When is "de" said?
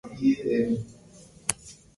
0.23-0.25